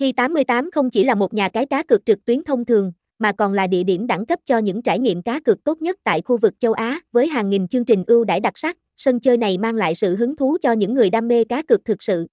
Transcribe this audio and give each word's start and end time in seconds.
Hi88 0.00 0.68
không 0.72 0.90
chỉ 0.90 1.04
là 1.04 1.14
một 1.14 1.34
nhà 1.34 1.48
cái 1.48 1.66
cá 1.66 1.82
cược 1.82 2.06
trực 2.06 2.24
tuyến 2.24 2.44
thông 2.44 2.64
thường, 2.64 2.92
mà 3.18 3.32
còn 3.32 3.52
là 3.52 3.66
địa 3.66 3.82
điểm 3.82 4.06
đẳng 4.06 4.26
cấp 4.26 4.38
cho 4.46 4.58
những 4.58 4.82
trải 4.82 4.98
nghiệm 4.98 5.22
cá 5.22 5.40
cược 5.40 5.64
tốt 5.64 5.82
nhất 5.82 5.96
tại 6.04 6.22
khu 6.22 6.36
vực 6.36 6.54
châu 6.58 6.72
Á, 6.72 7.00
với 7.12 7.28
hàng 7.28 7.50
nghìn 7.50 7.68
chương 7.68 7.84
trình 7.84 8.04
ưu 8.06 8.24
đãi 8.24 8.40
đặc 8.40 8.58
sắc, 8.58 8.76
sân 8.96 9.20
chơi 9.20 9.36
này 9.36 9.58
mang 9.58 9.74
lại 9.74 9.94
sự 9.94 10.16
hứng 10.16 10.36
thú 10.36 10.56
cho 10.62 10.72
những 10.72 10.94
người 10.94 11.10
đam 11.10 11.28
mê 11.28 11.44
cá 11.44 11.62
cược 11.62 11.84
thực 11.84 12.02
sự. 12.02 12.26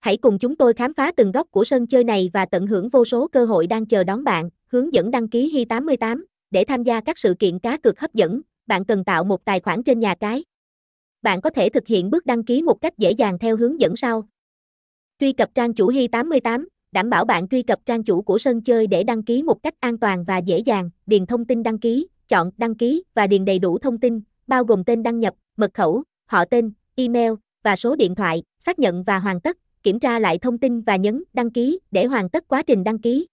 Hãy 0.00 0.16
cùng 0.16 0.38
chúng 0.38 0.56
tôi 0.56 0.72
khám 0.72 0.94
phá 0.94 1.12
từng 1.16 1.32
góc 1.32 1.46
của 1.50 1.64
sân 1.64 1.86
chơi 1.86 2.04
này 2.04 2.30
và 2.32 2.46
tận 2.46 2.66
hưởng 2.66 2.88
vô 2.88 3.04
số 3.04 3.28
cơ 3.28 3.44
hội 3.44 3.66
đang 3.66 3.86
chờ 3.86 4.04
đón 4.04 4.24
bạn. 4.24 4.50
Hướng 4.66 4.94
dẫn 4.94 5.10
đăng 5.10 5.28
ký 5.28 5.66
Hi88 5.68 6.24
để 6.50 6.64
tham 6.64 6.82
gia 6.82 7.00
các 7.00 7.18
sự 7.18 7.34
kiện 7.38 7.58
cá 7.58 7.76
cược 7.76 8.00
hấp 8.00 8.14
dẫn, 8.14 8.40
bạn 8.66 8.84
cần 8.84 9.04
tạo 9.04 9.24
một 9.24 9.44
tài 9.44 9.60
khoản 9.60 9.82
trên 9.82 10.00
nhà 10.00 10.14
cái. 10.20 10.44
Bạn 11.22 11.40
có 11.40 11.50
thể 11.50 11.68
thực 11.68 11.86
hiện 11.86 12.10
bước 12.10 12.26
đăng 12.26 12.44
ký 12.44 12.62
một 12.62 12.80
cách 12.80 12.98
dễ 12.98 13.10
dàng 13.10 13.38
theo 13.38 13.56
hướng 13.56 13.80
dẫn 13.80 13.96
sau. 13.96 14.28
Truy 15.20 15.32
cập 15.32 15.54
trang 15.54 15.74
chủ 15.74 15.90
Hi88, 15.90 16.66
đảm 16.92 17.10
bảo 17.10 17.24
bạn 17.24 17.48
truy 17.48 17.62
cập 17.62 17.78
trang 17.86 18.04
chủ 18.04 18.22
của 18.22 18.38
sân 18.38 18.62
chơi 18.62 18.86
để 18.86 19.04
đăng 19.04 19.22
ký 19.22 19.42
một 19.42 19.62
cách 19.62 19.74
an 19.80 19.98
toàn 19.98 20.24
và 20.24 20.38
dễ 20.38 20.58
dàng, 20.58 20.90
điền 21.06 21.26
thông 21.26 21.44
tin 21.44 21.62
đăng 21.62 21.78
ký, 21.78 22.08
chọn 22.28 22.50
đăng 22.56 22.74
ký 22.74 23.02
và 23.14 23.26
điền 23.26 23.44
đầy 23.44 23.58
đủ 23.58 23.78
thông 23.78 23.98
tin, 23.98 24.20
bao 24.46 24.64
gồm 24.64 24.84
tên 24.84 25.02
đăng 25.02 25.20
nhập, 25.20 25.34
mật 25.56 25.74
khẩu, 25.74 26.02
họ 26.26 26.44
tên, 26.44 26.72
email 26.94 27.32
và 27.64 27.76
số 27.76 27.96
điện 27.96 28.14
thoại, 28.14 28.42
xác 28.58 28.78
nhận 28.78 29.02
và 29.02 29.18
hoàn 29.18 29.40
tất, 29.40 29.56
kiểm 29.82 30.00
tra 30.00 30.18
lại 30.18 30.38
thông 30.38 30.58
tin 30.58 30.80
và 30.80 30.96
nhấn 30.96 31.22
đăng 31.32 31.50
ký 31.50 31.80
để 31.90 32.06
hoàn 32.06 32.28
tất 32.28 32.48
quá 32.48 32.62
trình 32.62 32.84
đăng 32.84 32.98
ký. 32.98 33.26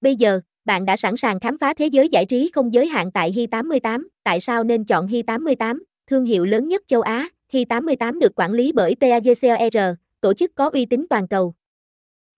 Bây 0.00 0.16
giờ, 0.16 0.40
bạn 0.64 0.84
đã 0.84 0.96
sẵn 0.96 1.16
sàng 1.16 1.40
khám 1.40 1.58
phá 1.58 1.74
thế 1.74 1.86
giới 1.86 2.08
giải 2.08 2.26
trí 2.26 2.50
không 2.54 2.74
giới 2.74 2.86
hạn 2.86 3.12
tại 3.12 3.32
Hi88, 3.32 4.06
tại 4.24 4.40
sao 4.40 4.64
nên 4.64 4.84
chọn 4.84 5.06
Hi88, 5.06 5.78
thương 6.06 6.24
hiệu 6.24 6.44
lớn 6.44 6.68
nhất 6.68 6.82
châu 6.86 7.00
Á, 7.00 7.28
Hi88 7.52 8.18
được 8.18 8.32
quản 8.36 8.52
lý 8.52 8.72
bởi 8.72 8.94
PAGCOR, 9.00 9.76
tổ 10.20 10.34
chức 10.34 10.54
có 10.54 10.70
uy 10.72 10.86
tín 10.86 11.06
toàn 11.10 11.28
cầu. 11.28 11.54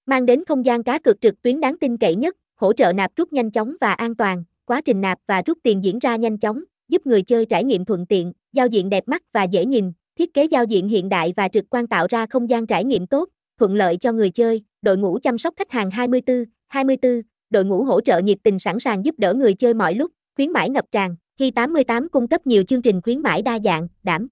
Mang 0.06 0.26
đến 0.26 0.44
không 0.44 0.64
gian 0.64 0.82
cá 0.82 0.98
cược 0.98 1.20
trực 1.20 1.42
tuyến 1.42 1.60
đáng 1.60 1.78
tin 1.78 1.96
cậy 1.96 2.16
nhất, 2.16 2.36
hỗ 2.54 2.72
trợ 2.72 2.92
nạp 2.92 3.16
rút 3.16 3.32
nhanh 3.32 3.50
chóng 3.50 3.76
và 3.80 3.92
an 3.92 4.14
toàn, 4.14 4.44
quá 4.64 4.80
trình 4.80 5.00
nạp 5.00 5.18
và 5.26 5.42
rút 5.46 5.58
tiền 5.62 5.84
diễn 5.84 5.98
ra 5.98 6.16
nhanh 6.16 6.38
chóng, 6.38 6.64
giúp 6.88 7.06
người 7.06 7.22
chơi 7.22 7.46
trải 7.46 7.64
nghiệm 7.64 7.84
thuận 7.84 8.06
tiện, 8.06 8.32
giao 8.52 8.66
diện 8.66 8.88
đẹp 8.88 9.08
mắt 9.08 9.22
và 9.32 9.42
dễ 9.42 9.64
nhìn, 9.64 9.92
thiết 10.18 10.34
kế 10.34 10.44
giao 10.44 10.64
diện 10.64 10.88
hiện 10.88 11.08
đại 11.08 11.32
và 11.36 11.48
trực 11.48 11.64
quan 11.70 11.86
tạo 11.86 12.06
ra 12.10 12.26
không 12.26 12.50
gian 12.50 12.66
trải 12.66 12.84
nghiệm 12.84 13.06
tốt, 13.06 13.28
thuận 13.58 13.74
lợi 13.74 13.96
cho 13.96 14.12
người 14.12 14.30
chơi, 14.30 14.62
đội 14.82 14.96
ngũ 14.96 15.18
chăm 15.22 15.38
sóc 15.38 15.54
khách 15.56 15.70
hàng 15.70 15.90
24, 15.90 16.44
24, 16.66 17.22
đội 17.50 17.64
ngũ 17.64 17.84
hỗ 17.84 18.00
trợ 18.00 18.18
nhiệt 18.18 18.38
tình 18.42 18.58
sẵn 18.58 18.78
sàng 18.78 19.04
giúp 19.04 19.14
đỡ 19.18 19.34
người 19.34 19.54
chơi 19.54 19.74
mọi 19.74 19.94
lúc, 19.94 20.10
khuyến 20.36 20.50
mãi 20.52 20.70
ngập 20.70 20.84
tràn, 20.92 21.16
khi 21.38 21.50
88 21.50 22.08
cung 22.08 22.28
cấp 22.28 22.46
nhiều 22.46 22.62
chương 22.62 22.82
trình 22.82 23.00
khuyến 23.02 23.20
mãi 23.20 23.42
đa 23.42 23.58
dạng, 23.64 23.88
đảm 24.02 24.28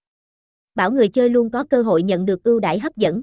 bảo 0.75 0.91
người 0.91 1.09
chơi 1.09 1.29
luôn 1.29 1.51
có 1.51 1.65
cơ 1.65 1.83
hội 1.83 2.03
nhận 2.03 2.27
được 2.27 2.45
ưu 2.45 2.61
đãi 2.61 2.79
hấp 2.79 2.97
dẫn. 2.97 3.23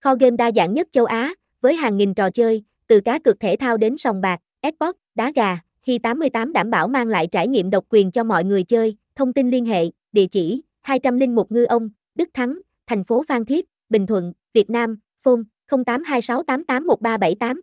Kho 0.00 0.14
game 0.14 0.36
đa 0.36 0.52
dạng 0.52 0.74
nhất 0.74 0.88
châu 0.92 1.04
Á, 1.04 1.34
với 1.62 1.74
hàng 1.74 1.96
nghìn 1.96 2.14
trò 2.14 2.30
chơi, 2.30 2.62
từ 2.86 3.00
cá 3.00 3.18
cược 3.18 3.40
thể 3.40 3.56
thao 3.56 3.76
đến 3.76 3.98
sòng 3.98 4.20
bạc, 4.20 4.40
Xbox, 4.62 4.94
đá 5.14 5.32
gà, 5.34 5.58
Hi 5.86 5.98
88 5.98 6.52
đảm 6.52 6.70
bảo 6.70 6.88
mang 6.88 7.08
lại 7.08 7.26
trải 7.26 7.48
nghiệm 7.48 7.70
độc 7.70 7.84
quyền 7.88 8.10
cho 8.10 8.24
mọi 8.24 8.44
người 8.44 8.62
chơi, 8.62 8.96
thông 9.16 9.32
tin 9.32 9.50
liên 9.50 9.66
hệ, 9.66 9.84
địa 10.12 10.26
chỉ, 10.26 10.62
201 10.80 11.52
Ngư 11.52 11.64
Ông, 11.64 11.90
Đức 12.14 12.28
Thắng, 12.34 12.58
thành 12.86 13.04
phố 13.04 13.22
Phan 13.28 13.44
Thiết, 13.44 13.66
Bình 13.88 14.06
Thuận, 14.06 14.32
Việt 14.54 14.70
Nam, 14.70 14.98
phone 15.22 15.40
0826881378. 15.70 17.60